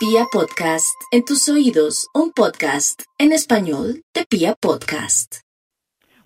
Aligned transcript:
Pia 0.00 0.24
Podcast, 0.32 0.98
en 1.10 1.26
tus 1.26 1.46
oídos, 1.50 2.08
un 2.14 2.32
podcast 2.32 3.02
en 3.18 3.32
español 3.32 4.02
de 4.14 4.24
Pia 4.24 4.54
Podcast. 4.54 5.40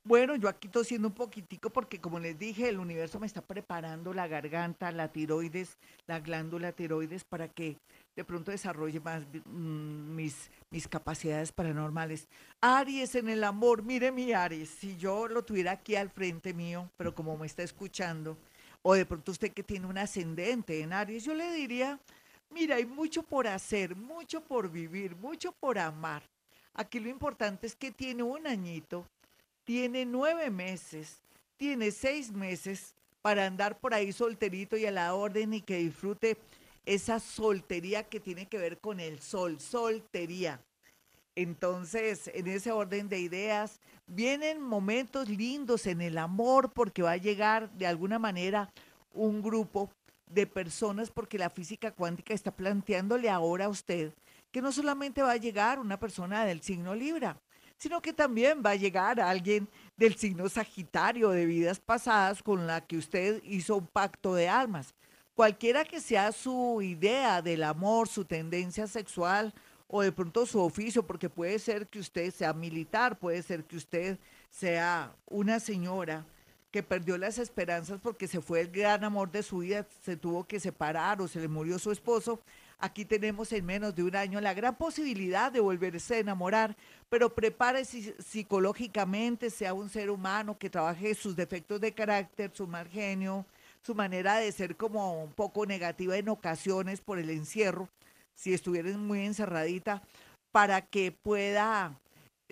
Bueno, 0.05 0.37
yo 0.37 0.49
aquí 0.49 0.69
tosiendo 0.69 1.09
un 1.09 1.15
poquitico 1.15 1.71
porque 1.71 2.01
como 2.01 2.21
les 2.21 2.39
dije, 2.39 2.69
el 2.69 2.79
universo 2.79 3.19
me 3.19 3.27
está 3.27 3.41
preparando 3.41 4.15
la 4.15 4.29
garganta, 4.29 4.93
la 4.93 5.11
tiroides, 5.11 5.77
la 6.07 6.21
glándula 6.21 6.71
tiroides 6.71 7.25
para 7.25 7.49
que 7.49 7.77
de 8.15 8.23
pronto 8.23 8.53
desarrolle 8.53 9.01
más 9.01 9.25
mm, 9.45 10.15
mis, 10.15 10.53
mis 10.71 10.87
capacidades 10.87 11.51
paranormales. 11.51 12.29
Aries 12.61 13.17
en 13.17 13.29
el 13.29 13.43
amor, 13.43 13.83
mire 13.83 14.13
mi 14.13 14.33
Aries, 14.33 14.69
si 14.69 14.97
yo 14.99 15.27
lo 15.27 15.43
tuviera 15.43 15.73
aquí 15.73 15.97
al 15.97 16.11
frente 16.11 16.55
mío, 16.55 16.89
pero 16.97 17.13
como 17.13 17.37
me 17.37 17.47
está 17.47 17.65
escuchando, 17.65 18.39
o 18.83 18.95
de 18.95 19.05
pronto 19.05 19.33
usted 19.33 19.53
que 19.53 19.65
tiene 19.65 19.89
un 19.89 19.99
ascendente 19.99 20.81
en 20.81 20.93
Aries, 20.93 21.25
yo 21.25 21.35
le 21.35 21.53
diría, 21.55 21.99
mira, 22.55 22.77
hay 22.77 22.87
mucho 22.87 23.23
por 23.25 23.49
hacer, 23.49 23.97
mucho 23.97 24.41
por 24.41 24.71
vivir, 24.71 25.17
mucho 25.17 25.53
por 25.53 25.79
amar. 25.79 26.23
Aquí 26.73 27.01
lo 27.01 27.09
importante 27.09 27.67
es 27.67 27.75
que 27.75 27.91
tiene 27.91 28.23
un 28.23 28.47
añito, 28.47 29.05
tiene 29.65 30.07
nueve 30.07 30.51
meses, 30.51 31.19
tiene 31.57 31.91
seis 31.91 32.33
meses 32.33 32.95
para 33.23 33.47
andar 33.47 33.79
por 33.79 33.93
ahí 33.93 34.13
solterito 34.13 34.77
y 34.77 34.87
a 34.87 34.91
la 34.91 35.15
orden 35.15 35.55
y 35.55 35.61
que 35.61 35.79
disfrute 35.79 36.37
esa 36.87 37.19
soltería 37.19 38.05
que 38.05 38.21
tiene 38.21 38.47
que 38.47 38.59
ver 38.59 38.79
con 38.79 39.01
el 39.01 39.21
sol, 39.21 39.61
soltería. 39.61 40.61
Entonces, 41.35 42.31
en 42.33 42.47
ese 42.47 42.71
orden 42.71 43.09
de 43.09 43.19
ideas, 43.19 43.81
vienen 44.07 44.61
momentos 44.61 45.29
lindos 45.29 45.87
en 45.87 46.01
el 46.01 46.19
amor 46.19 46.71
porque 46.73 47.03
va 47.03 47.13
a 47.13 47.17
llegar 47.17 47.71
de 47.73 47.89
alguna 47.89 48.21
manera 48.21 48.71
un 49.13 49.43
grupo 49.43 49.91
de 50.27 50.47
personas 50.47 51.11
porque 51.11 51.39
la 51.39 51.51
física 51.51 51.93
cuántica 51.93 52.35
está 52.35 52.51
planteándole 52.55 53.29
ahora 53.31 53.67
a 53.67 53.69
usted 53.69 54.13
que 54.55 54.63
no 54.63 54.71
solamente 54.71 55.21
va 55.21 55.33
a 55.33 55.37
llegar 55.37 55.81
una 55.81 55.99
persona 55.99 56.45
del 56.45 56.63
signo 56.63 56.95
Libra, 56.95 57.37
sino 57.77 58.01
que 58.01 58.13
también 58.13 58.63
va 58.65 58.71
a 58.71 58.77
llegar 58.77 59.21
alguien 59.21 59.69
del 59.97 60.15
signo 60.15 60.49
Sagitario 60.49 61.31
de 61.31 61.45
vidas 61.45 61.81
pasadas 61.81 62.41
con 62.41 62.65
la 62.65 62.81
que 62.81 62.97
usted 62.97 63.43
hizo 63.43 63.75
un 63.75 63.89
pacto 63.89 64.33
de 64.33 64.49
almas. 64.49 64.95
Cualquiera 65.35 65.85
que 65.85 66.01
sea 66.01 66.31
su 66.31 66.81
idea 66.83 67.43
del 67.43 67.65
amor, 67.65 68.07
su 68.07 68.25
tendencia 68.25 68.87
sexual 68.87 69.53
o 69.89 70.03
de 70.03 70.13
pronto 70.13 70.47
su 70.47 70.61
oficio, 70.61 71.05
porque 71.05 71.29
puede 71.29 71.59
ser 71.59 71.89
que 71.89 71.99
usted 71.99 72.33
sea 72.33 72.53
militar, 72.53 73.19
puede 73.19 73.43
ser 73.43 73.65
que 73.65 73.77
usted 73.77 74.19
sea 74.51 75.17
una 75.27 75.59
señora 75.59 76.25
que 76.75 76.83
perdió 76.83 77.17
las 77.17 77.39
esperanzas 77.39 78.01
porque 78.03 78.27
se 78.27 78.41
fue 78.41 78.61
el 78.61 78.69
gran 78.69 79.05
amor 79.05 79.31
de 79.31 79.45
su 79.45 79.59
vida, 79.59 79.87
se 80.03 80.17
tuvo 80.17 80.43
que 80.43 80.59
separar 80.59 81.23
o 81.23 81.29
se 81.29 81.39
le 81.39 81.47
murió 81.47 81.79
su 81.79 81.93
esposo. 81.93 82.41
Aquí 82.81 83.05
tenemos 83.05 83.53
en 83.53 83.65
menos 83.65 83.95
de 83.95 84.03
un 84.03 84.17
año 84.17 84.41
la 84.41 84.55
gran 84.55 84.75
posibilidad 84.75 85.53
de 85.53 85.61
volverse 85.61 86.17
a 86.17 86.19
enamorar, 86.19 86.77
pero 87.09 87.33
prepárese 87.33 88.21
psicológicamente, 88.21 89.51
sea 89.51 89.73
un 89.73 89.89
ser 89.89 90.11
humano 90.11 90.59
que 90.59 90.69
trabaje 90.69 91.15
sus 91.15 91.37
defectos 91.37 91.81
de 91.81 91.93
carácter, 91.93 92.51
su 92.53 92.67
mal 92.67 92.89
genio, 92.89 93.47
su 93.81 93.95
manera 93.95 94.39
de 94.39 94.51
ser 94.51 94.75
como 94.75 95.23
un 95.23 95.33
poco 95.33 95.67
negativa 95.67 96.17
en 96.17 96.29
ocasiones 96.29 97.01
por 97.01 97.21
el 97.21 97.31
encierro, 97.31 97.89
si 98.35 98.53
estuviera 98.53 98.91
muy 98.99 99.21
encerradita, 99.21 100.03
para 100.51 100.81
que 100.81 101.13
pueda 101.13 101.97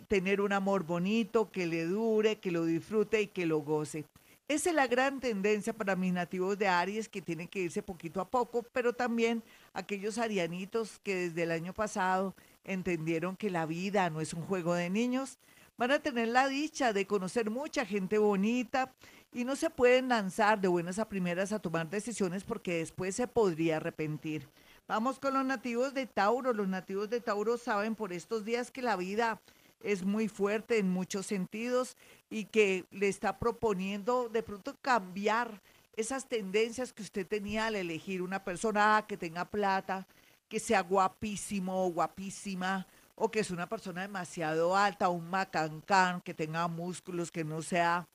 tener 0.07 0.41
un 0.41 0.53
amor 0.53 0.85
bonito, 0.85 1.51
que 1.51 1.67
le 1.67 1.87
dure, 1.87 2.39
que 2.39 2.53
lo 2.53 2.65
disfrute 2.65 3.23
y 3.23 3.27
que 3.27 3.47
lo 3.47 3.59
goce. 3.59 4.05
Esa 4.53 4.69
es 4.69 4.77
la 4.77 4.87
gran 4.87 5.19
tendencia 5.19 5.73
para 5.73 5.97
mis 5.97 6.13
nativos 6.13 6.59
de 6.59 6.69
Aries 6.69 7.09
que 7.09 7.23
tienen 7.23 7.49
que 7.49 7.61
irse 7.61 7.83
poquito 7.83 8.21
a 8.21 8.29
poco, 8.29 8.63
pero 8.63 8.93
también 8.93 9.43
aquellos 9.73 10.19
arianitos 10.19 10.99
que 11.03 11.15
desde 11.15 11.45
el 11.45 11.53
año 11.53 11.73
pasado 11.73 12.35
entendieron 12.63 13.35
que 13.35 13.49
la 13.49 13.65
vida 13.65 14.11
no 14.11 14.21
es 14.21 14.35
un 14.35 14.43
juego 14.43 14.75
de 14.75 14.91
niños, 14.91 15.39
van 15.79 15.91
a 15.91 16.01
tener 16.01 16.29
la 16.29 16.49
dicha 16.49 16.93
de 16.93 17.07
conocer 17.07 17.49
mucha 17.49 17.87
gente 17.87 18.19
bonita 18.19 18.93
y 19.33 19.45
no 19.45 19.57
se 19.57 19.71
pueden 19.71 20.11
lanzar 20.11 20.61
de 20.61 20.69
buenas 20.69 20.99
a 20.99 21.09
primeras 21.09 21.53
a 21.53 21.59
tomar 21.59 21.89
decisiones 21.89 22.45
porque 22.45 22.75
después 22.75 23.17
se 23.17 23.27
podría 23.27 23.79
arrepentir. 23.79 24.51
Vamos 24.87 25.19
con 25.19 25.33
los 25.33 25.47
nativos 25.47 25.95
de 25.95 26.07
Tauro. 26.07 26.53
Los 26.53 26.69
nativos 26.69 27.09
de 27.09 27.23
Tauro 27.23 27.57
saben 27.57 27.95
por 27.95 28.13
estos 28.13 28.45
días 28.45 28.71
que 28.71 28.83
la 28.83 28.97
vida 28.97 29.41
es 29.83 30.05
muy 30.05 30.29
fuerte 30.29 30.79
en 30.79 30.91
muchos 30.91 31.27
sentidos 31.27 31.97
y 32.31 32.47
que 32.47 32.85
le 32.91 33.09
está 33.09 33.39
proponiendo 33.39 34.29
de 34.29 34.43
pronto 34.43 34.77
cambiar 34.81 35.61
esas 35.97 36.29
tendencias 36.29 36.93
que 36.93 37.03
usted 37.03 37.27
tenía 37.27 37.67
al 37.67 37.77
elegir 37.77 38.23
una 38.23 38.45
persona 38.45 39.05
que 39.07 39.17
tenga 39.17 39.45
plata, 39.45 40.07
que 40.49 40.61
sea 40.61 40.81
guapísimo 40.81 41.85
o 41.85 41.91
guapísima, 41.91 42.87
o 43.15 43.31
que 43.31 43.41
es 43.41 43.51
una 43.51 43.69
persona 43.69 44.03
demasiado 44.03 44.77
alta, 44.77 45.09
un 45.09 45.29
macancán, 45.29 46.21
que 46.23 46.35
tenga 46.35 46.67
músculos, 46.69 47.31
que 47.31 47.45
no 47.45 47.63
sea 47.63 48.07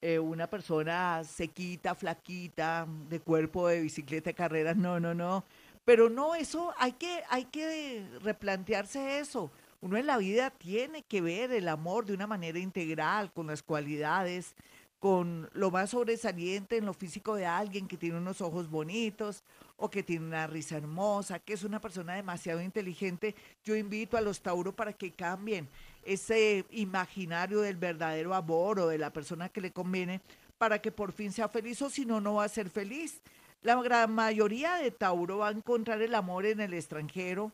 eh, 0.00 0.18
una 0.18 0.46
persona 0.46 1.22
sequita, 1.24 1.94
flaquita, 1.94 2.86
de 3.08 3.20
cuerpo 3.20 3.68
de 3.68 3.80
bicicleta 3.80 4.30
de 4.30 4.34
carreras, 4.34 4.76
no, 4.76 5.00
no, 5.00 5.14
no. 5.14 5.44
Pero 5.84 6.10
no, 6.10 6.34
eso 6.34 6.72
hay 6.76 6.92
que, 6.92 7.22
hay 7.28 7.46
que 7.46 8.06
replantearse 8.22 9.18
eso. 9.18 9.50
Uno 9.82 9.96
en 9.96 10.06
la 10.06 10.16
vida 10.16 10.50
tiene 10.50 11.02
que 11.02 11.20
ver 11.20 11.50
el 11.50 11.66
amor 11.66 12.06
de 12.06 12.14
una 12.14 12.28
manera 12.28 12.60
integral, 12.60 13.32
con 13.32 13.48
las 13.48 13.64
cualidades, 13.64 14.54
con 15.00 15.50
lo 15.54 15.72
más 15.72 15.90
sobresaliente 15.90 16.76
en 16.76 16.86
lo 16.86 16.94
físico 16.94 17.34
de 17.34 17.46
alguien 17.46 17.88
que 17.88 17.96
tiene 17.96 18.16
unos 18.16 18.40
ojos 18.40 18.70
bonitos 18.70 19.42
o 19.76 19.90
que 19.90 20.04
tiene 20.04 20.24
una 20.24 20.46
risa 20.46 20.76
hermosa, 20.76 21.40
que 21.40 21.54
es 21.54 21.64
una 21.64 21.80
persona 21.80 22.14
demasiado 22.14 22.62
inteligente. 22.62 23.34
Yo 23.64 23.74
invito 23.74 24.16
a 24.16 24.20
los 24.20 24.40
Tauro 24.40 24.72
para 24.72 24.92
que 24.92 25.10
cambien 25.10 25.68
ese 26.04 26.64
imaginario 26.70 27.60
del 27.60 27.76
verdadero 27.76 28.34
amor 28.36 28.78
o 28.78 28.86
de 28.86 28.98
la 28.98 29.12
persona 29.12 29.48
que 29.48 29.60
le 29.60 29.72
conviene 29.72 30.20
para 30.58 30.80
que 30.80 30.92
por 30.92 31.10
fin 31.10 31.32
sea 31.32 31.48
feliz 31.48 31.82
o 31.82 31.90
si 31.90 32.06
no, 32.06 32.20
no 32.20 32.34
va 32.34 32.44
a 32.44 32.48
ser 32.48 32.70
feliz. 32.70 33.20
La 33.62 33.74
gran 33.82 34.12
mayoría 34.14 34.74
de 34.76 34.92
Tauro 34.92 35.38
va 35.38 35.48
a 35.48 35.52
encontrar 35.52 36.00
el 36.02 36.14
amor 36.14 36.46
en 36.46 36.60
el 36.60 36.72
extranjero, 36.72 37.50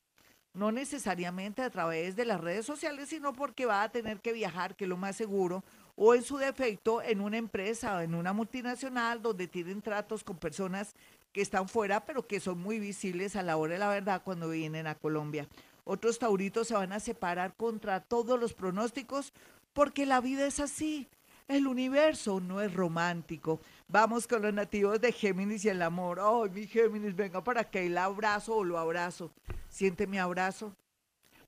no 0.59 0.73
necesariamente 0.73 1.63
a 1.63 1.71
través 1.71 2.17
de 2.17 2.25
las 2.25 2.41
redes 2.41 2.67
sociales, 2.67 3.09
sino 3.09 3.33
porque 3.33 3.65
va 3.65 3.83
a 3.83 3.89
tener 3.89 4.21
que 4.21 4.33
viajar, 4.33 4.75
que 4.75 4.85
es 4.85 4.89
lo 4.89 4.97
más 4.97 5.17
seguro, 5.17 5.65
o 5.95 6.15
en 6.15 6.23
su 6.23 6.37
defecto 6.37 7.01
en 7.01 7.21
una 7.21 7.39
empresa 7.39 7.97
o 7.97 8.01
en 8.01 8.15
una 8.15 8.33
multinacional 8.33 9.23
donde 9.23 9.49
tienen 9.49 9.81
tratos 9.81 10.25
con 10.25 10.37
personas 10.37 10.95
que 11.33 11.41
están 11.41 11.69
fuera, 11.69 12.05
pero 12.05 12.27
que 12.27 12.41
son 12.41 12.59
muy 12.59 12.79
visibles 12.79 13.37
a 13.37 13.43
la 13.43 13.57
hora 13.57 13.75
de 13.75 13.79
la 13.79 13.89
verdad 13.89 14.23
cuando 14.25 14.49
vienen 14.51 14.87
a 14.87 14.97
Colombia. 14.97 15.49
Otros 15.85 16.19
tauritos 16.19 16.69
se 16.69 16.75
van 16.75 16.93
a 16.93 17.01
separar 17.01 17.55
contra 17.55 18.01
todos 18.01 18.39
los 18.39 18.53
pronósticos 18.53 19.33
porque 19.73 20.07
la 20.07 20.21
vida 20.21 20.47
es 20.47 20.61
así. 20.61 21.09
El 21.49 21.67
universo 21.67 22.41
no 22.41 22.61
es 22.61 22.75
romántico. 22.75 23.59
Vamos 23.89 24.29
con 24.29 24.43
los 24.43 24.53
nativos 24.53 25.01
de 25.01 25.13
Géminis 25.13 25.65
y 25.65 25.71
el 25.71 25.81
amor. 25.81 26.21
Ay, 26.21 26.51
mi 26.51 26.67
Géminis, 26.67 27.17
venga 27.17 27.43
para 27.43 27.65
que 27.65 27.87
el 27.87 27.97
abrazo 27.97 28.57
o 28.57 28.65
lo 28.65 28.79
abrazo. 28.79 29.31
Siente 29.71 30.07
mi 30.07 30.19
abrazo. 30.19 30.77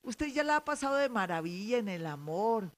Usted 0.01 0.33
ya 0.33 0.43
la 0.43 0.55
ha 0.55 0.65
pasado 0.65 0.95
de 0.95 1.07
maravilla 1.07 1.77
en 1.77 1.87
el 1.87 2.07
amor. 2.07 2.71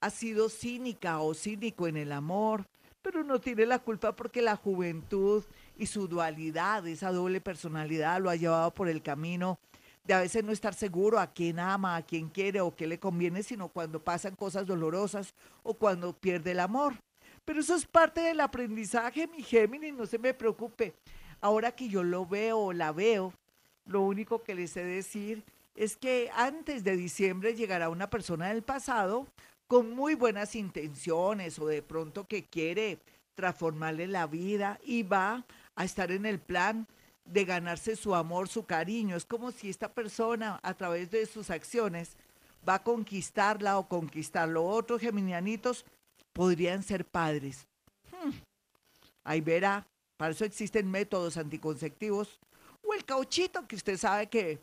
Ha 0.00 0.08
sido 0.08 0.48
cínica 0.48 1.20
o 1.20 1.34
cínico 1.34 1.86
en 1.86 1.98
el 1.98 2.12
amor, 2.12 2.66
pero 3.02 3.22
no 3.24 3.38
tiene 3.42 3.66
la 3.66 3.80
culpa 3.80 4.16
porque 4.16 4.40
la 4.40 4.56
juventud 4.56 5.44
y 5.76 5.84
su 5.84 6.08
dualidad, 6.08 6.86
esa 6.88 7.12
doble 7.12 7.42
personalidad, 7.42 8.22
lo 8.22 8.30
ha 8.30 8.36
llevado 8.36 8.72
por 8.72 8.88
el 8.88 9.02
camino 9.02 9.58
de 10.10 10.14
a 10.14 10.20
veces 10.22 10.42
no 10.42 10.50
estar 10.50 10.74
seguro 10.74 11.20
a 11.20 11.28
quién 11.28 11.60
ama, 11.60 11.94
a 11.94 12.02
quién 12.02 12.30
quiere 12.30 12.60
o 12.60 12.74
qué 12.74 12.88
le 12.88 12.98
conviene, 12.98 13.44
sino 13.44 13.68
cuando 13.68 14.02
pasan 14.02 14.34
cosas 14.34 14.66
dolorosas 14.66 15.34
o 15.62 15.74
cuando 15.74 16.12
pierde 16.12 16.50
el 16.50 16.58
amor. 16.58 16.94
Pero 17.44 17.60
eso 17.60 17.76
es 17.76 17.86
parte 17.86 18.20
del 18.20 18.40
aprendizaje, 18.40 19.28
mi 19.28 19.40
Géminis, 19.40 19.94
no 19.94 20.06
se 20.06 20.18
me 20.18 20.34
preocupe. 20.34 20.94
Ahora 21.40 21.70
que 21.70 21.88
yo 21.88 22.02
lo 22.02 22.26
veo 22.26 22.58
o 22.58 22.72
la 22.72 22.90
veo, 22.90 23.32
lo 23.86 24.00
único 24.00 24.42
que 24.42 24.56
les 24.56 24.72
sé 24.72 24.82
decir 24.82 25.44
es 25.76 25.96
que 25.96 26.28
antes 26.34 26.82
de 26.82 26.96
diciembre 26.96 27.54
llegará 27.54 27.88
una 27.88 28.10
persona 28.10 28.48
del 28.48 28.62
pasado 28.62 29.28
con 29.68 29.94
muy 29.94 30.16
buenas 30.16 30.56
intenciones 30.56 31.56
o 31.60 31.68
de 31.68 31.82
pronto 31.82 32.26
que 32.26 32.46
quiere 32.46 32.98
transformarle 33.36 34.08
la 34.08 34.26
vida 34.26 34.80
y 34.82 35.04
va 35.04 35.46
a 35.76 35.84
estar 35.84 36.10
en 36.10 36.26
el 36.26 36.40
plan 36.40 36.88
de 37.32 37.44
ganarse 37.44 37.96
su 37.96 38.14
amor, 38.14 38.48
su 38.48 38.64
cariño. 38.64 39.16
Es 39.16 39.24
como 39.24 39.50
si 39.52 39.70
esta 39.70 39.92
persona, 39.92 40.58
a 40.62 40.74
través 40.74 41.10
de 41.10 41.26
sus 41.26 41.50
acciones, 41.50 42.16
va 42.68 42.74
a 42.74 42.82
conquistarla 42.82 43.78
o 43.78 43.88
conquistarlo. 43.88 44.64
Otros 44.64 45.00
geminianitos 45.00 45.84
podrían 46.32 46.82
ser 46.82 47.04
padres. 47.04 47.66
Hmm. 48.10 48.32
Ahí 49.24 49.40
verá, 49.40 49.86
para 50.16 50.32
eso 50.32 50.44
existen 50.44 50.90
métodos 50.90 51.36
anticonceptivos. 51.36 52.40
O 52.82 52.94
el 52.94 53.04
cauchito, 53.04 53.66
que 53.66 53.76
usted 53.76 53.96
sabe 53.96 54.28
que 54.28 54.60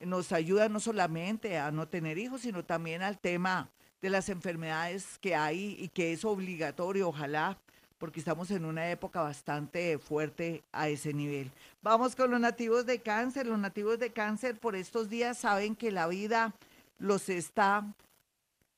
nos 0.00 0.32
ayuda 0.32 0.68
no 0.68 0.80
solamente 0.80 1.58
a 1.58 1.70
no 1.70 1.88
tener 1.88 2.18
hijos, 2.18 2.42
sino 2.42 2.64
también 2.64 3.02
al 3.02 3.18
tema 3.18 3.70
de 4.00 4.10
las 4.10 4.28
enfermedades 4.28 5.18
que 5.18 5.34
hay 5.34 5.76
y 5.78 5.88
que 5.88 6.12
es 6.12 6.24
obligatorio, 6.24 7.08
ojalá, 7.08 7.58
porque 8.00 8.18
estamos 8.18 8.50
en 8.50 8.64
una 8.64 8.90
época 8.90 9.20
bastante 9.20 9.98
fuerte 9.98 10.64
a 10.72 10.88
ese 10.88 11.12
nivel. 11.12 11.52
Vamos 11.82 12.16
con 12.16 12.30
los 12.30 12.40
nativos 12.40 12.86
de 12.86 13.00
cáncer. 13.00 13.46
Los 13.46 13.58
nativos 13.58 13.98
de 13.98 14.10
cáncer 14.10 14.58
por 14.58 14.74
estos 14.74 15.10
días 15.10 15.36
saben 15.36 15.76
que 15.76 15.92
la 15.92 16.08
vida 16.08 16.54
los 16.98 17.28
está 17.28 17.84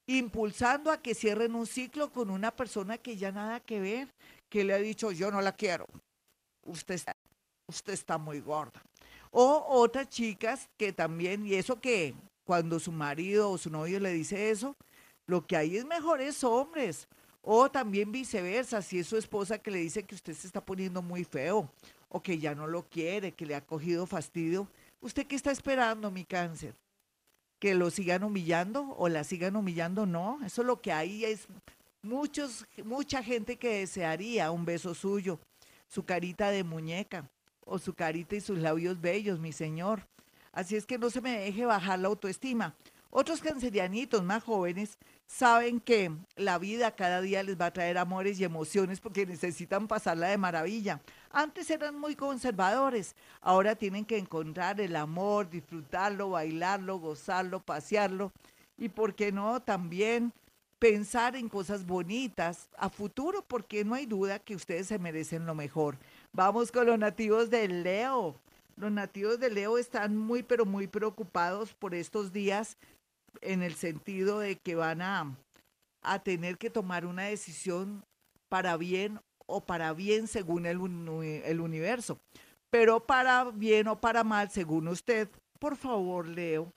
impulsando 0.06 0.90
a 0.90 1.00
que 1.00 1.14
cierren 1.14 1.54
un 1.54 1.68
ciclo 1.68 2.10
con 2.10 2.30
una 2.30 2.50
persona 2.50 2.98
que 2.98 3.16
ya 3.16 3.30
nada 3.30 3.60
que 3.60 3.78
ver, 3.78 4.08
que 4.48 4.64
le 4.64 4.74
ha 4.74 4.78
dicho 4.78 5.12
yo 5.12 5.30
no 5.30 5.40
la 5.40 5.52
quiero, 5.52 5.86
usted 6.64 6.96
está, 6.96 7.14
usted 7.68 7.92
está 7.92 8.18
muy 8.18 8.40
gorda. 8.40 8.82
O 9.30 9.64
otras 9.68 10.08
chicas 10.08 10.68
que 10.76 10.92
también, 10.92 11.46
y 11.46 11.54
eso 11.54 11.80
que 11.80 12.12
cuando 12.44 12.80
su 12.80 12.90
marido 12.90 13.50
o 13.50 13.56
su 13.56 13.70
novio 13.70 14.00
le 14.00 14.12
dice 14.12 14.50
eso, 14.50 14.74
lo 15.26 15.46
que 15.46 15.56
hay 15.56 15.76
es 15.76 15.84
mejores 15.84 16.42
hombres. 16.42 17.06
O 17.42 17.68
también 17.70 18.12
viceversa, 18.12 18.80
si 18.82 19.00
es 19.00 19.08
su 19.08 19.16
esposa 19.16 19.58
que 19.58 19.70
le 19.70 19.78
dice 19.78 20.04
que 20.04 20.14
usted 20.14 20.32
se 20.32 20.46
está 20.46 20.64
poniendo 20.64 21.02
muy 21.02 21.24
feo 21.24 21.68
o 22.08 22.22
que 22.22 22.38
ya 22.38 22.54
no 22.54 22.66
lo 22.66 22.88
quiere, 22.88 23.32
que 23.32 23.46
le 23.46 23.56
ha 23.56 23.60
cogido 23.60 24.06
fastidio. 24.06 24.68
¿Usted 25.00 25.26
qué 25.26 25.34
está 25.34 25.50
esperando, 25.50 26.10
mi 26.10 26.24
cáncer? 26.24 26.74
¿Que 27.58 27.74
lo 27.74 27.90
sigan 27.90 28.22
humillando 28.22 28.94
o 28.96 29.08
la 29.08 29.24
sigan 29.24 29.56
humillando? 29.56 30.06
No, 30.06 30.38
eso 30.44 30.62
lo 30.62 30.80
que 30.80 30.92
hay 30.92 31.24
es 31.24 31.48
muchos, 32.02 32.64
mucha 32.84 33.22
gente 33.22 33.56
que 33.56 33.80
desearía 33.80 34.50
un 34.50 34.64
beso 34.64 34.94
suyo, 34.94 35.40
su 35.88 36.04
carita 36.04 36.50
de 36.50 36.62
muñeca 36.62 37.28
o 37.64 37.78
su 37.78 37.94
carita 37.94 38.36
y 38.36 38.40
sus 38.40 38.58
labios 38.58 39.00
bellos, 39.00 39.40
mi 39.40 39.52
señor. 39.52 40.06
Así 40.52 40.76
es 40.76 40.86
que 40.86 40.98
no 40.98 41.10
se 41.10 41.20
me 41.20 41.38
deje 41.38 41.64
bajar 41.64 41.98
la 41.98 42.08
autoestima. 42.08 42.74
Otros 43.14 43.42
cancerianitos 43.42 44.24
más 44.24 44.42
jóvenes 44.42 44.96
saben 45.26 45.80
que 45.80 46.10
la 46.34 46.56
vida 46.56 46.96
cada 46.96 47.20
día 47.20 47.42
les 47.42 47.60
va 47.60 47.66
a 47.66 47.72
traer 47.72 47.98
amores 47.98 48.40
y 48.40 48.44
emociones 48.44 49.00
porque 49.00 49.26
necesitan 49.26 49.86
pasarla 49.86 50.28
de 50.28 50.38
maravilla. 50.38 50.98
Antes 51.30 51.68
eran 51.68 52.00
muy 52.00 52.16
conservadores, 52.16 53.14
ahora 53.42 53.76
tienen 53.76 54.06
que 54.06 54.16
encontrar 54.16 54.80
el 54.80 54.96
amor, 54.96 55.50
disfrutarlo, 55.50 56.30
bailarlo, 56.30 57.00
gozarlo, 57.00 57.60
pasearlo 57.60 58.32
y, 58.78 58.88
¿por 58.88 59.14
qué 59.14 59.30
no?, 59.30 59.60
también 59.60 60.32
pensar 60.78 61.36
en 61.36 61.50
cosas 61.50 61.84
bonitas 61.84 62.70
a 62.78 62.88
futuro 62.88 63.44
porque 63.46 63.84
no 63.84 63.94
hay 63.94 64.06
duda 64.06 64.38
que 64.38 64.56
ustedes 64.56 64.86
se 64.86 64.98
merecen 64.98 65.44
lo 65.44 65.54
mejor. 65.54 65.98
Vamos 66.32 66.72
con 66.72 66.86
los 66.86 66.98
nativos 66.98 67.50
de 67.50 67.68
Leo. 67.68 68.36
Los 68.74 68.90
nativos 68.90 69.38
de 69.38 69.50
Leo 69.50 69.76
están 69.76 70.16
muy, 70.16 70.42
pero 70.42 70.64
muy 70.64 70.86
preocupados 70.86 71.74
por 71.74 71.94
estos 71.94 72.32
días 72.32 72.78
en 73.40 73.62
el 73.62 73.74
sentido 73.74 74.38
de 74.40 74.56
que 74.56 74.74
van 74.74 75.02
a, 75.02 75.36
a 76.02 76.22
tener 76.22 76.58
que 76.58 76.70
tomar 76.70 77.06
una 77.06 77.24
decisión 77.24 78.04
para 78.48 78.76
bien 78.76 79.20
o 79.46 79.60
para 79.60 79.92
bien 79.92 80.28
según 80.28 80.66
el, 80.66 80.78
el 81.44 81.60
universo. 81.60 82.18
Pero 82.70 83.00
para 83.00 83.44
bien 83.44 83.88
o 83.88 84.00
para 84.00 84.24
mal 84.24 84.50
según 84.50 84.88
usted, 84.88 85.28
por 85.58 85.76
favor, 85.76 86.26
Leo, 86.26 86.72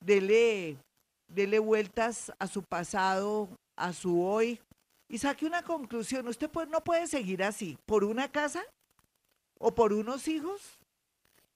dele, 0.00 0.76
dele 1.28 1.58
vueltas 1.58 2.32
a 2.38 2.46
su 2.46 2.62
pasado, 2.62 3.48
a 3.76 3.92
su 3.92 4.22
hoy 4.22 4.60
y 5.08 5.18
saque 5.18 5.46
una 5.46 5.62
conclusión. 5.62 6.28
Usted 6.28 6.50
pues, 6.50 6.68
no 6.68 6.82
puede 6.82 7.06
seguir 7.06 7.42
así. 7.42 7.78
¿Por 7.86 8.04
una 8.04 8.30
casa? 8.30 8.62
¿O 9.58 9.74
por 9.74 9.92
unos 9.92 10.28
hijos? 10.28 10.78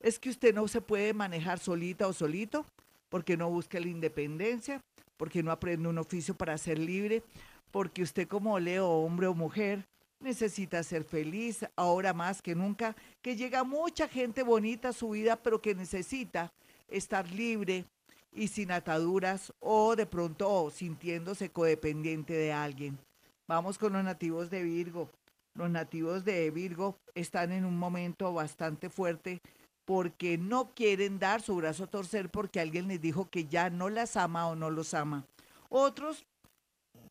Es 0.00 0.18
que 0.18 0.30
usted 0.30 0.54
no 0.54 0.66
se 0.68 0.80
puede 0.80 1.12
manejar 1.12 1.58
solita 1.58 2.06
o 2.08 2.12
solito 2.12 2.66
porque 3.12 3.36
no 3.36 3.50
busca 3.50 3.78
la 3.78 3.88
independencia, 3.88 4.80
porque 5.18 5.42
no 5.42 5.52
aprende 5.52 5.86
un 5.86 5.98
oficio 5.98 6.34
para 6.34 6.56
ser 6.56 6.78
libre, 6.78 7.22
porque 7.70 8.02
usted 8.02 8.26
como 8.26 8.58
Leo, 8.58 8.88
hombre 8.88 9.26
o 9.26 9.34
mujer, 9.34 9.84
necesita 10.18 10.82
ser 10.82 11.04
feliz 11.04 11.62
ahora 11.76 12.14
más 12.14 12.40
que 12.40 12.54
nunca, 12.54 12.96
que 13.20 13.36
llega 13.36 13.64
mucha 13.64 14.08
gente 14.08 14.42
bonita 14.42 14.88
a 14.88 14.92
su 14.94 15.10
vida, 15.10 15.36
pero 15.36 15.60
que 15.60 15.74
necesita 15.74 16.50
estar 16.88 17.30
libre 17.30 17.84
y 18.32 18.48
sin 18.48 18.72
ataduras 18.72 19.52
o 19.60 19.94
de 19.94 20.06
pronto 20.06 20.70
sintiéndose 20.70 21.50
codependiente 21.50 22.32
de 22.32 22.50
alguien. 22.50 22.98
Vamos 23.46 23.76
con 23.76 23.92
los 23.92 24.02
nativos 24.02 24.48
de 24.48 24.62
Virgo. 24.62 25.10
Los 25.54 25.68
nativos 25.68 26.24
de 26.24 26.50
Virgo 26.50 26.96
están 27.14 27.52
en 27.52 27.66
un 27.66 27.76
momento 27.76 28.32
bastante 28.32 28.88
fuerte 28.88 29.42
porque 29.84 30.38
no 30.38 30.70
quieren 30.74 31.18
dar 31.18 31.42
su 31.42 31.56
brazo 31.56 31.84
a 31.84 31.88
torcer 31.88 32.30
porque 32.30 32.60
alguien 32.60 32.88
les 32.88 33.00
dijo 33.00 33.28
que 33.28 33.46
ya 33.46 33.70
no 33.70 33.88
las 33.88 34.16
ama 34.16 34.46
o 34.48 34.54
no 34.54 34.70
los 34.70 34.94
ama. 34.94 35.24
Otros 35.68 36.24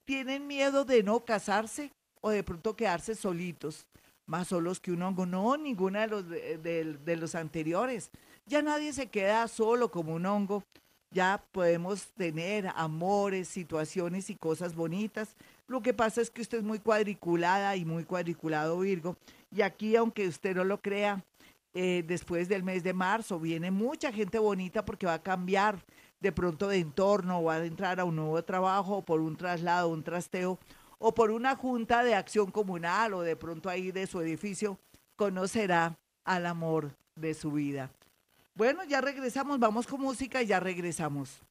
tienen 0.06 0.48
miedo 0.48 0.86
de 0.86 1.04
no 1.04 1.26
casarse 1.26 1.92
o 2.22 2.30
de 2.30 2.44
pronto 2.44 2.76
quedarse 2.76 3.16
solitos, 3.16 3.86
más 4.26 4.48
solos 4.50 4.80
que 4.80 4.92
un 4.92 5.02
hongo. 5.02 5.26
No, 5.26 5.58
ninguna 5.58 6.02
de 6.02 6.08
los, 6.08 6.30
de, 6.30 7.16
los 7.18 7.36
anteriores. 7.36 8.12
Ya 8.46 8.62
nadie 8.62 8.94
se 8.94 9.08
queda 9.08 9.48
solo 9.48 9.92
como 9.92 10.14
un 10.14 10.26
hongo. 10.26 10.64
Ya 11.14 11.44
podemos 11.52 12.08
tener 12.16 12.72
amores, 12.76 13.50
situaciones 13.50 14.30
y 14.30 14.36
cosas 14.36 14.76
bonitas. 14.76 15.36
Lo 15.68 15.82
que 15.82 15.94
pasa 15.94 16.22
es 16.22 16.30
que 16.30 16.42
usted 16.42 16.60
es 16.60 16.64
muy 16.64 16.80
cuadriculada 16.80 17.76
y 17.76 17.84
muy 17.84 18.06
cuadriculado 18.06 18.80
Virgo. 18.80 19.18
Y 19.54 19.62
aquí, 19.62 19.96
aunque 19.96 20.28
usted 20.28 20.56
no 20.56 20.64
lo 20.64 20.82
crea, 20.82 21.22
eh, 21.74 22.04
después 22.06 22.50
del 22.50 22.64
mes 22.64 22.84
de 22.84 22.94
marzo. 22.94 23.40
Viene 23.40 23.72
mucha 23.72 24.12
gente 24.12 24.40
bonita 24.40 24.84
porque 24.84 25.06
va 25.06 25.16
a 25.16 25.24
cambiar 25.24 25.84
de 26.20 26.32
pronto 26.32 26.68
de 26.68 26.78
entorno, 26.78 27.44
va 27.44 27.56
a 27.56 27.66
entrar 27.66 28.00
a 28.00 28.06
un 28.06 28.16
nuevo 28.16 28.42
trabajo, 28.44 29.02
por 29.02 29.22
un 29.22 29.36
traslado, 29.36 29.90
un 29.90 30.04
trasteo, 30.04 30.60
o 31.00 31.14
por 31.14 31.32
una 31.32 31.56
junta 31.56 32.04
de 32.04 32.14
acción 32.14 32.52
comunal, 32.52 33.14
o 33.14 33.22
de 33.22 33.36
pronto 33.36 33.70
ahí 33.70 33.92
de 33.92 34.06
su 34.06 34.22
edificio, 34.22 34.78
conocerá 35.16 35.98
al 36.24 36.46
amor 36.46 36.96
de 37.16 37.34
su 37.34 37.52
vida. 37.52 37.90
Bueno, 38.54 38.84
ya 38.84 39.02
regresamos, 39.02 39.60
vamos 39.60 39.88
con 39.88 40.02
música 40.02 40.44
y 40.44 40.48
ya 40.48 40.60
regresamos. 40.60 41.42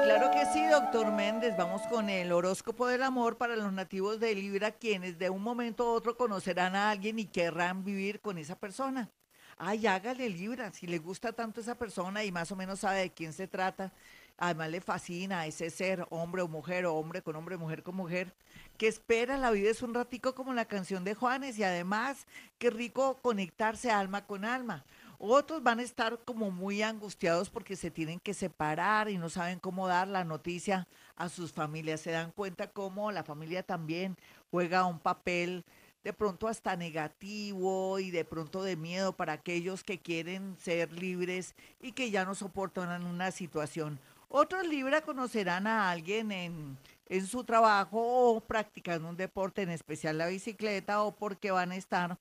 Claro 0.00 0.30
que 0.30 0.46
sí, 0.46 0.64
doctor 0.64 1.10
Méndez. 1.10 1.56
Vamos 1.56 1.82
con 1.88 2.08
el 2.08 2.30
horóscopo 2.30 2.86
del 2.86 3.02
amor 3.02 3.36
para 3.36 3.56
los 3.56 3.72
nativos 3.72 4.20
de 4.20 4.32
Libra, 4.32 4.70
quienes 4.70 5.18
de 5.18 5.28
un 5.28 5.42
momento 5.42 5.82
a 5.82 5.92
otro 5.92 6.16
conocerán 6.16 6.76
a 6.76 6.90
alguien 6.90 7.18
y 7.18 7.24
querrán 7.24 7.84
vivir 7.84 8.20
con 8.20 8.38
esa 8.38 8.54
persona. 8.56 9.10
Ay, 9.56 9.88
hágale 9.88 10.28
Libra, 10.28 10.72
si 10.72 10.86
le 10.86 10.98
gusta 10.98 11.32
tanto 11.32 11.60
esa 11.60 11.74
persona 11.74 12.22
y 12.22 12.30
más 12.30 12.52
o 12.52 12.56
menos 12.56 12.78
sabe 12.78 13.00
de 13.00 13.10
quién 13.10 13.32
se 13.32 13.48
trata, 13.48 13.92
además 14.36 14.70
le 14.70 14.80
fascina 14.80 15.46
ese 15.46 15.68
ser, 15.68 16.06
hombre 16.10 16.42
o 16.42 16.48
mujer, 16.48 16.86
o 16.86 16.94
hombre 16.94 17.20
con 17.20 17.34
hombre, 17.34 17.56
mujer 17.56 17.82
con 17.82 17.96
mujer, 17.96 18.32
que 18.76 18.86
espera 18.86 19.36
la 19.36 19.50
vida 19.50 19.68
es 19.68 19.82
un 19.82 19.94
ratico 19.94 20.32
como 20.36 20.54
la 20.54 20.66
canción 20.66 21.02
de 21.02 21.16
Juanes 21.16 21.58
y 21.58 21.64
además 21.64 22.28
qué 22.58 22.70
rico 22.70 23.18
conectarse 23.20 23.90
alma 23.90 24.26
con 24.26 24.44
alma. 24.44 24.84
Otros 25.20 25.64
van 25.64 25.80
a 25.80 25.82
estar 25.82 26.20
como 26.24 26.52
muy 26.52 26.80
angustiados 26.80 27.50
porque 27.50 27.74
se 27.74 27.90
tienen 27.90 28.20
que 28.20 28.34
separar 28.34 29.10
y 29.10 29.18
no 29.18 29.28
saben 29.28 29.58
cómo 29.58 29.88
dar 29.88 30.06
la 30.06 30.24
noticia 30.24 30.86
a 31.16 31.28
sus 31.28 31.52
familias. 31.52 32.00
Se 32.00 32.12
dan 32.12 32.30
cuenta 32.30 32.70
cómo 32.70 33.10
la 33.10 33.24
familia 33.24 33.64
también 33.64 34.16
juega 34.52 34.86
un 34.86 35.00
papel 35.00 35.64
de 36.04 36.12
pronto 36.12 36.46
hasta 36.46 36.76
negativo 36.76 37.98
y 37.98 38.12
de 38.12 38.24
pronto 38.24 38.62
de 38.62 38.76
miedo 38.76 39.12
para 39.12 39.32
aquellos 39.32 39.82
que 39.82 39.98
quieren 39.98 40.56
ser 40.60 40.92
libres 40.92 41.56
y 41.82 41.90
que 41.92 42.12
ya 42.12 42.24
no 42.24 42.36
soportan 42.36 43.04
una 43.04 43.32
situación. 43.32 43.98
Otros 44.28 44.68
libres 44.68 45.02
conocerán 45.02 45.66
a 45.66 45.90
alguien 45.90 46.30
en, 46.30 46.78
en 47.08 47.26
su 47.26 47.42
trabajo 47.42 47.98
o 48.00 48.40
practicando 48.40 49.08
un 49.08 49.16
deporte, 49.16 49.62
en 49.62 49.70
especial 49.70 50.18
la 50.18 50.26
bicicleta, 50.28 51.02
o 51.02 51.12
porque 51.12 51.50
van 51.50 51.72
a 51.72 51.76
estar 51.76 52.18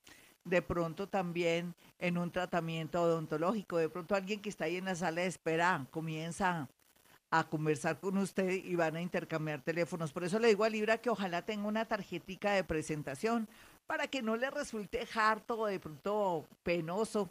de 0.49 0.61
pronto 0.61 1.07
también 1.07 1.73
en 1.99 2.17
un 2.17 2.31
tratamiento 2.31 3.01
odontológico, 3.01 3.77
de 3.77 3.89
pronto 3.89 4.15
alguien 4.15 4.41
que 4.41 4.49
está 4.49 4.65
ahí 4.65 4.77
en 4.77 4.85
la 4.85 4.95
sala 4.95 5.21
de 5.21 5.27
espera 5.27 5.85
comienza 5.91 6.67
a 7.29 7.43
conversar 7.43 7.99
con 7.99 8.17
usted 8.17 8.49
y 8.49 8.75
van 8.75 8.95
a 8.95 9.01
intercambiar 9.01 9.61
teléfonos. 9.61 10.13
Por 10.13 10.23
eso 10.23 10.39
le 10.39 10.47
digo 10.47 10.63
a 10.63 10.69
Libra 10.69 10.97
que 10.99 11.09
ojalá 11.09 11.41
tenga 11.41 11.67
una 11.67 11.85
tarjetica 11.85 12.53
de 12.53 12.63
presentación 12.63 13.47
para 13.85 14.07
que 14.07 14.21
no 14.21 14.35
le 14.37 14.49
resulte 14.49 15.07
harto 15.15 15.59
o 15.59 15.65
de 15.67 15.79
pronto 15.79 16.45
penoso 16.63 17.29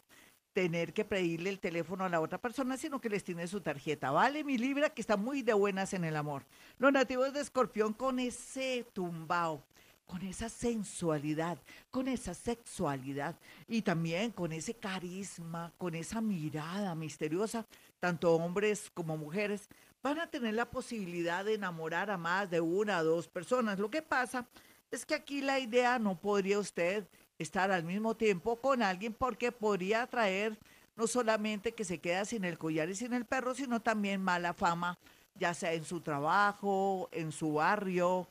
tener 0.53 0.93
que 0.93 1.05
pedirle 1.05 1.51
el 1.51 1.59
teléfono 1.59 2.03
a 2.03 2.09
la 2.09 2.19
otra 2.19 2.39
persona, 2.39 2.77
sino 2.77 2.99
que 2.99 3.09
les 3.09 3.23
tiene 3.23 3.47
su 3.47 3.61
tarjeta. 3.61 4.09
Vale, 4.11 4.43
mi 4.43 4.57
Libra, 4.57 4.89
que 4.89 5.01
está 5.01 5.15
muy 5.15 5.43
de 5.43 5.53
buenas 5.53 5.93
en 5.93 6.03
el 6.03 6.15
amor. 6.15 6.43
Los 6.79 6.91
nativos 6.91 7.31
de 7.33 7.41
Escorpión 7.41 7.93
con 7.93 8.19
ese 8.19 8.85
tumbao 8.93 9.63
con 10.07 10.21
esa 10.23 10.49
sensualidad, 10.49 11.59
con 11.91 12.07
esa 12.07 12.33
sexualidad 12.33 13.35
y 13.67 13.81
también 13.81 14.31
con 14.31 14.53
ese 14.53 14.73
carisma, 14.73 15.73
con 15.77 15.93
esa 15.93 16.21
mirada 16.21 16.95
misteriosa, 16.95 17.67
tanto 17.99 18.33
hombres 18.33 18.89
como 18.93 19.17
mujeres 19.17 19.69
van 20.01 20.19
a 20.19 20.29
tener 20.29 20.53
la 20.53 20.69
posibilidad 20.71 21.43
de 21.43 21.55
enamorar 21.55 22.09
a 22.09 22.17
más 22.17 22.49
de 22.49 22.61
una 22.61 22.99
o 22.99 23.03
dos 23.03 23.27
personas. 23.27 23.77
Lo 23.77 23.91
que 23.91 24.01
pasa 24.01 24.47
es 24.89 25.05
que 25.05 25.15
aquí 25.15 25.41
la 25.41 25.59
idea 25.59 25.99
no 25.99 26.19
podría 26.19 26.57
usted 26.57 27.05
estar 27.37 27.71
al 27.71 27.83
mismo 27.83 28.15
tiempo 28.15 28.55
con 28.61 28.81
alguien 28.81 29.13
porque 29.13 29.51
podría 29.51 30.07
traer 30.07 30.57
no 30.95 31.05
solamente 31.05 31.73
que 31.73 31.83
se 31.83 31.99
queda 31.99 32.25
sin 32.25 32.45
el 32.45 32.57
collar 32.57 32.89
y 32.89 32.95
sin 32.95 33.13
el 33.13 33.25
perro, 33.25 33.53
sino 33.53 33.81
también 33.81 34.21
mala 34.21 34.53
fama, 34.53 34.97
ya 35.35 35.53
sea 35.53 35.73
en 35.73 35.83
su 35.83 36.01
trabajo, 36.01 37.09
en 37.11 37.31
su 37.31 37.53
barrio, 37.53 38.27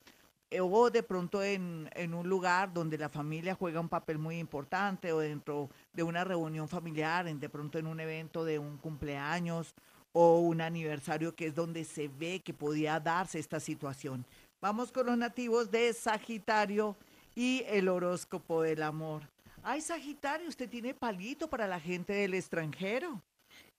o 0.60 0.90
de 0.90 1.02
pronto 1.02 1.42
en, 1.42 1.90
en, 1.94 2.14
un 2.14 2.28
lugar 2.28 2.72
donde 2.72 2.98
la 2.98 3.08
familia 3.08 3.54
juega 3.54 3.80
un 3.80 3.88
papel 3.88 4.18
muy 4.18 4.38
importante 4.38 5.12
o 5.12 5.18
dentro 5.18 5.68
de 5.92 6.02
una 6.02 6.24
reunión 6.24 6.68
familiar, 6.68 7.26
en, 7.26 7.40
de 7.40 7.48
pronto 7.48 7.78
en 7.78 7.86
un 7.86 8.00
evento 8.00 8.44
de 8.44 8.58
un 8.58 8.78
cumpleaños 8.78 9.74
o 10.12 10.38
un 10.38 10.60
aniversario 10.60 11.34
que 11.34 11.46
es 11.46 11.54
donde 11.54 11.84
se 11.84 12.08
ve 12.08 12.40
que 12.40 12.54
podía 12.54 12.98
darse 13.00 13.38
esta 13.38 13.60
situación. 13.60 14.24
Vamos 14.60 14.90
con 14.90 15.06
los 15.06 15.18
nativos 15.18 15.70
de 15.70 15.92
Sagitario 15.92 16.96
y 17.34 17.64
el 17.66 17.88
horóscopo 17.88 18.62
del 18.62 18.82
amor. 18.82 19.28
Ay, 19.62 19.80
Sagitario, 19.80 20.48
usted 20.48 20.70
tiene 20.70 20.94
palito 20.94 21.50
para 21.50 21.66
la 21.66 21.80
gente 21.80 22.12
del 22.14 22.34
extranjero. 22.34 23.20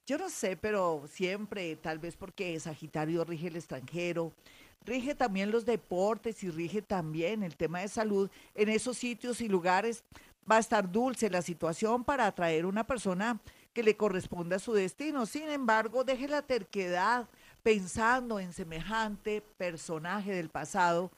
Yo 0.05 0.17
no 0.17 0.29
sé, 0.29 0.55
pero 0.55 1.03
siempre, 1.09 1.75
tal 1.75 1.97
vez 1.99 2.15
porque 2.15 2.59
Sagitario 2.59 3.25
rige 3.25 3.47
el 3.47 3.55
extranjero, 3.55 4.31
rige 4.87 5.13
también 5.13 5.51
los 5.51 5.65
deportes 5.65 6.41
y 6.43 6.49
rige 6.49 6.81
también 6.81 7.43
el 7.43 7.55
tema 7.55 7.81
de 7.81 7.89
salud, 7.89 8.31
en 8.55 8.69
esos 8.69 8.97
sitios 8.97 9.41
y 9.41 9.47
lugares 9.47 10.03
va 10.49 10.55
a 10.55 10.59
estar 10.59 10.89
dulce 10.89 11.29
la 11.29 11.41
situación 11.41 12.03
para 12.05 12.25
atraer 12.25 12.65
una 12.65 12.87
persona 12.87 13.39
que 13.73 13.83
le 13.83 13.97
corresponda 13.97 14.55
a 14.55 14.59
su 14.59 14.73
destino. 14.73 15.25
Sin 15.25 15.49
embargo, 15.49 16.03
deje 16.03 16.27
la 16.27 16.41
terquedad 16.41 17.27
pensando 17.61 18.39
en 18.39 18.53
semejante 18.53 19.43
personaje 19.57 20.33
del 20.33 20.49
pasado 20.49 21.11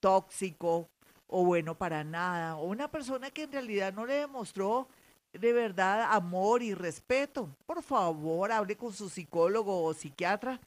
tóxico 0.00 0.88
o 1.26 1.44
bueno 1.44 1.74
para 1.74 2.04
nada, 2.04 2.56
o 2.56 2.66
una 2.66 2.90
persona 2.90 3.30
que 3.30 3.44
en 3.44 3.52
realidad 3.52 3.94
no 3.94 4.04
le 4.04 4.14
demostró 4.14 4.86
de 5.32 5.52
verdad 5.52 6.12
amor 6.12 6.62
y 6.62 6.74
respeto. 6.74 7.48
Por 7.66 7.82
favor, 7.82 8.52
hable 8.52 8.76
con 8.76 8.92
su 8.92 9.08
psicólogo 9.08 9.82
o 9.82 9.94
psiquiatra 9.94 10.60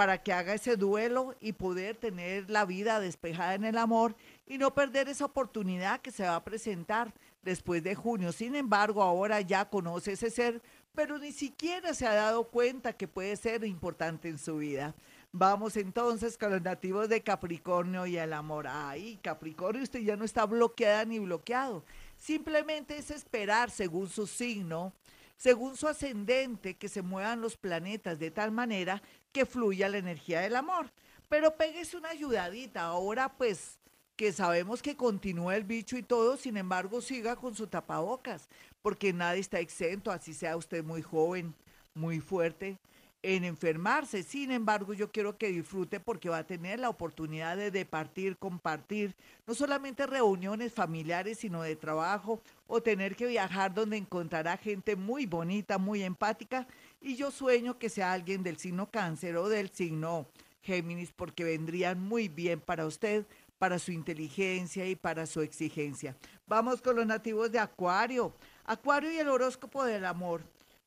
para 0.00 0.22
que 0.22 0.32
haga 0.32 0.54
ese 0.54 0.78
duelo 0.78 1.34
y 1.42 1.52
poder 1.52 1.94
tener 1.94 2.48
la 2.48 2.64
vida 2.64 3.00
despejada 3.00 3.52
en 3.52 3.66
el 3.66 3.76
amor 3.76 4.16
y 4.46 4.56
no 4.56 4.72
perder 4.72 5.10
esa 5.10 5.26
oportunidad 5.26 6.00
que 6.00 6.10
se 6.10 6.22
va 6.22 6.36
a 6.36 6.42
presentar 6.42 7.12
después 7.42 7.82
de 7.82 7.94
junio. 7.94 8.32
Sin 8.32 8.56
embargo, 8.56 9.02
ahora 9.02 9.42
ya 9.42 9.68
conoce 9.68 10.12
ese 10.12 10.30
ser, 10.30 10.62
pero 10.94 11.18
ni 11.18 11.32
siquiera 11.32 11.92
se 11.92 12.06
ha 12.06 12.14
dado 12.14 12.44
cuenta 12.44 12.94
que 12.94 13.08
puede 13.08 13.36
ser 13.36 13.62
importante 13.62 14.30
en 14.30 14.38
su 14.38 14.56
vida. 14.56 14.94
Vamos 15.32 15.76
entonces 15.76 16.38
con 16.38 16.50
los 16.50 16.62
nativos 16.62 17.10
de 17.10 17.20
Capricornio 17.20 18.06
y 18.06 18.16
el 18.16 18.32
amor. 18.32 18.68
Ay, 18.68 19.18
Capricornio, 19.22 19.82
usted 19.82 20.00
ya 20.00 20.16
no 20.16 20.24
está 20.24 20.46
bloqueada 20.46 21.04
ni 21.04 21.18
bloqueado. 21.18 21.84
Simplemente 22.16 22.96
es 22.96 23.10
esperar 23.10 23.70
según 23.70 24.08
su 24.08 24.26
signo 24.26 24.94
según 25.40 25.74
su 25.74 25.88
ascendente, 25.88 26.76
que 26.76 26.90
se 26.90 27.00
muevan 27.00 27.40
los 27.40 27.56
planetas 27.56 28.18
de 28.18 28.30
tal 28.30 28.52
manera 28.52 29.02
que 29.32 29.46
fluya 29.46 29.88
la 29.88 29.96
energía 29.96 30.40
del 30.40 30.54
amor. 30.54 30.92
Pero 31.30 31.56
péguese 31.56 31.96
una 31.96 32.10
ayudadita. 32.10 32.82
Ahora 32.82 33.32
pues 33.38 33.78
que 34.16 34.34
sabemos 34.34 34.82
que 34.82 34.98
continúa 34.98 35.56
el 35.56 35.64
bicho 35.64 35.96
y 35.96 36.02
todo, 36.02 36.36
sin 36.36 36.58
embargo 36.58 37.00
siga 37.00 37.36
con 37.36 37.54
su 37.54 37.66
tapabocas, 37.68 38.50
porque 38.82 39.14
nadie 39.14 39.40
está 39.40 39.60
exento, 39.60 40.10
así 40.10 40.34
sea 40.34 40.58
usted 40.58 40.84
muy 40.84 41.00
joven, 41.00 41.54
muy 41.94 42.20
fuerte, 42.20 42.76
en 43.22 43.44
enfermarse. 43.44 44.22
Sin 44.22 44.50
embargo, 44.50 44.94
yo 44.94 45.10
quiero 45.10 45.36
que 45.36 45.48
disfrute 45.48 46.00
porque 46.00 46.28
va 46.28 46.38
a 46.38 46.46
tener 46.46 46.78
la 46.78 46.88
oportunidad 46.88 47.56
de 47.56 47.70
departir, 47.70 48.36
compartir, 48.36 49.14
no 49.46 49.54
solamente 49.54 50.06
reuniones 50.06 50.72
familiares, 50.72 51.38
sino 51.38 51.62
de 51.62 51.76
trabajo 51.76 52.40
o 52.66 52.82
tener 52.82 53.16
que 53.16 53.26
viajar 53.26 53.74
donde 53.74 53.96
encontrará 53.96 54.56
gente 54.56 54.96
muy 54.96 55.26
bonita, 55.26 55.78
muy 55.78 56.02
empática. 56.02 56.66
Y 57.00 57.16
yo 57.16 57.30
sueño 57.30 57.78
que 57.78 57.88
sea 57.88 58.12
alguien 58.12 58.42
del 58.42 58.56
signo 58.56 58.90
cáncer 58.90 59.36
o 59.36 59.48
del 59.48 59.70
signo 59.70 60.26
Géminis 60.62 61.12
porque 61.12 61.44
vendrían 61.44 62.00
muy 62.00 62.28
bien 62.28 62.60
para 62.60 62.86
usted, 62.86 63.26
para 63.58 63.78
su 63.78 63.92
inteligencia 63.92 64.86
y 64.88 64.96
para 64.96 65.26
su 65.26 65.42
exigencia. 65.42 66.16
Vamos 66.46 66.80
con 66.80 66.96
los 66.96 67.06
nativos 67.06 67.52
de 67.52 67.58
Acuario. 67.58 68.34
Acuario 68.64 69.12
y 69.12 69.18
el 69.18 69.28
horóscopo 69.28 69.84
del 69.84 70.04
amor. 70.04 70.42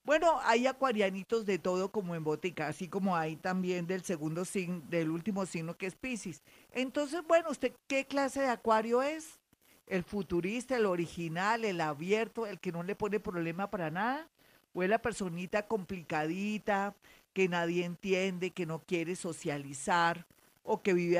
Bueno, 0.05 0.37
hay 0.43 0.67
acuarianitos 0.67 1.45
de 1.45 1.59
todo 1.59 1.89
como 1.89 2.13
en 2.13 2.25
botica, 2.25 2.67
así 2.67 2.89
como 2.89 3.15
hay 3.15 3.37
también 3.37 3.87
del 3.87 4.03
segundo 4.03 4.43
signo, 4.43 4.81
del 4.89 5.09
último 5.09 5.45
signo 5.45 5.77
que 5.77 5.85
es 5.85 5.95
Pisces. 5.95 6.43
Entonces, 6.73 7.21
bueno, 7.25 7.49
¿usted 7.49 7.71
qué 7.87 8.05
clase 8.05 8.41
de 8.41 8.49
acuario 8.49 9.01
es? 9.01 9.39
¿El 9.87 10.03
futurista, 10.03 10.75
el 10.75 10.87
original, 10.87 11.63
el 11.63 11.79
abierto, 11.79 12.45
el 12.45 12.59
que 12.59 12.73
no 12.73 12.83
le 12.83 12.95
pone 12.95 13.21
problema 13.21 13.69
para 13.69 13.89
nada? 13.91 14.27
¿O 14.73 14.83
es 14.83 14.89
la 14.89 15.01
personita 15.01 15.67
complicadita, 15.67 16.95
que 17.31 17.47
nadie 17.47 17.85
entiende, 17.85 18.51
que 18.51 18.65
no 18.65 18.79
quiere 18.79 19.15
socializar, 19.15 20.25
o 20.63 20.81
que 20.81 20.93
vive 20.93 21.19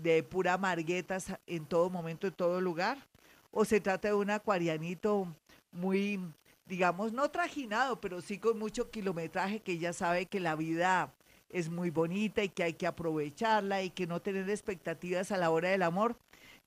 de 0.00 0.22
pura 0.22 0.56
marguetas 0.56 1.32
en 1.48 1.66
todo 1.66 1.90
momento, 1.90 2.28
en 2.28 2.34
todo 2.34 2.60
lugar? 2.60 2.98
¿O 3.50 3.64
se 3.64 3.80
trata 3.80 4.06
de 4.08 4.14
un 4.14 4.30
acuarianito 4.30 5.26
muy 5.72 6.20
digamos, 6.68 7.12
no 7.12 7.30
trajinado, 7.30 8.00
pero 8.00 8.20
sí 8.20 8.38
con 8.38 8.58
mucho 8.58 8.90
kilometraje, 8.90 9.60
que 9.60 9.78
ya 9.78 9.92
sabe 9.92 10.26
que 10.26 10.38
la 10.38 10.54
vida 10.54 11.12
es 11.48 11.70
muy 11.70 11.90
bonita 11.90 12.44
y 12.44 12.50
que 12.50 12.62
hay 12.62 12.74
que 12.74 12.86
aprovecharla 12.86 13.82
y 13.82 13.90
que 13.90 14.06
no 14.06 14.20
tener 14.20 14.48
expectativas 14.50 15.32
a 15.32 15.38
la 15.38 15.50
hora 15.50 15.70
del 15.70 15.82
amor. 15.82 16.16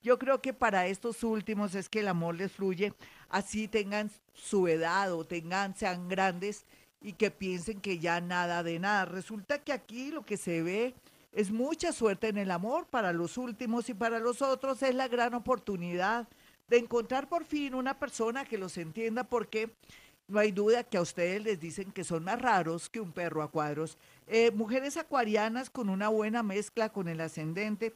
Yo 0.02 0.18
creo 0.18 0.42
que 0.42 0.54
para 0.54 0.88
estos 0.88 1.24
últimos 1.24 1.76
es 1.76 1.88
que 1.88 2.00
el 2.00 2.08
amor 2.08 2.36
les 2.36 2.52
fluye, 2.52 2.94
así 3.30 3.68
tengan 3.68 4.10
su 4.34 4.68
edad 4.68 5.14
o 5.14 5.24
tengan, 5.24 5.76
sean 5.76 6.10
grandes 6.10 6.66
y 7.02 7.14
que 7.14 7.30
piensen 7.30 7.80
que 7.80 8.00
ya 8.00 8.20
nada 8.20 8.64
de 8.64 8.80
nada. 8.80 9.06
Resulta 9.06 9.60
que 9.60 9.72
aquí 9.72 10.10
lo 10.10 10.26
que 10.26 10.38
se 10.38 10.64
ve 10.64 10.96
es 11.32 11.52
mucha 11.52 11.92
suerte 11.94 12.30
en 12.30 12.40
el 12.40 12.50
amor 12.50 12.88
para 12.88 13.14
los 13.14 13.38
últimos 13.38 13.88
y 13.90 13.94
para 13.94 14.20
los 14.20 14.42
otros 14.42 14.82
es 14.82 14.96
la 14.96 15.08
gran 15.08 15.36
oportunidad 15.36 16.28
de 16.72 16.78
encontrar 16.78 17.28
por 17.28 17.44
fin 17.44 17.76
una 17.76 18.00
persona 18.00 18.46
que 18.46 18.58
los 18.58 18.78
entienda 18.78 19.26
porque 19.26 19.76
no 20.30 20.40
hay 20.40 20.54
duda 20.54 20.86
que 20.86 20.96
a 20.96 21.02
ustedes 21.02 21.44
les 21.44 21.60
dicen 21.60 21.92
que 21.92 22.06
son 22.06 22.24
más 22.24 22.42
raros 22.42 22.90
que 22.90 23.02
un 23.02 23.12
perro 23.12 23.44
a 23.44 23.52
cuadros. 23.52 23.98
Eh, 24.26 24.52
mujeres 24.52 24.96
acuarianas 24.96 25.70
con 25.70 25.90
una 25.90 26.08
buena 26.08 26.44
mezcla 26.44 26.88
con 26.88 27.10
el 27.10 27.20
ascendente, 27.20 27.94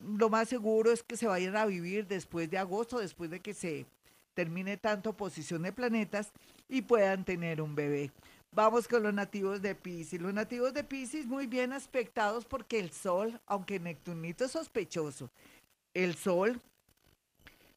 lo 0.00 0.28
más 0.28 0.48
seguro 0.48 0.90
es 0.90 1.04
que 1.04 1.16
se 1.16 1.28
vayan 1.28 1.56
a 1.56 1.66
vivir 1.66 2.08
después 2.08 2.50
de 2.50 2.58
agosto, 2.58 2.98
después 2.98 3.30
de 3.30 3.38
que 3.38 3.54
se 3.54 3.86
termine 4.34 4.76
tanto 4.76 5.16
posición 5.16 5.62
de 5.62 5.72
planetas 5.72 6.32
y 6.68 6.82
puedan 6.82 7.24
tener 7.24 7.62
un 7.62 7.76
bebé. 7.76 8.10
Vamos 8.50 8.88
con 8.88 9.04
los 9.04 9.14
nativos 9.14 9.62
de 9.62 9.76
Pisces. 9.76 10.20
Los 10.20 10.34
nativos 10.34 10.74
de 10.74 10.82
Pisces 10.82 11.26
muy 11.26 11.46
bien 11.46 11.72
aspectados 11.72 12.44
porque 12.44 12.80
el 12.80 12.90
Sol, 12.90 13.40
aunque 13.46 13.78
Neptunito 13.78 14.46
es 14.46 14.50
sospechoso, 14.50 15.30
el 15.94 16.16
Sol 16.16 16.60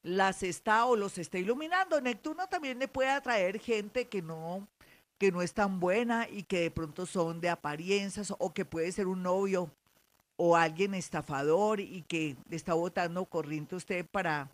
las 0.04 0.44
está 0.44 0.86
o 0.86 0.96
los 0.96 1.18
está 1.18 1.38
iluminando. 1.38 2.00
Neptuno 2.02 2.48
también 2.48 2.80
le 2.80 2.88
puede 2.88 3.10
atraer 3.10 3.60
gente 3.60 4.08
que 4.08 4.22
no, 4.22 4.68
que 5.18 5.32
no 5.32 5.42
es 5.42 5.54
tan 5.54 5.80
buena 5.80 6.28
y 6.30 6.44
que 6.44 6.62
de 6.62 6.72
pronto 6.72 7.06
son 7.06 7.42
de 7.42 7.50
apariencias 7.50 8.34
o 8.38 8.54
que 8.54 8.66
puede 8.66 8.92
ser 8.92 9.08
un 9.08 9.24
novio 9.24 9.72
o 10.38 10.56
alguien 10.56 10.94
estafador 10.94 11.82
y 11.82 12.04
que 12.04 12.38
le 12.50 12.56
está 12.56 12.74
botando 12.74 13.26
corriente 13.26 13.76
a 13.76 13.78
usted 13.78 14.06
para 14.06 14.50